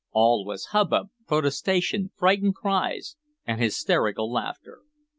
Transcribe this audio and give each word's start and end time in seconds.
All 0.13 0.45
was 0.45 0.65
hubbub, 0.73 1.11
protestation, 1.27 2.09
frightened 2.17 2.55
cries, 2.55 3.17
and 3.45 3.61
hysterical 3.61 4.31
laughter. 4.31 4.79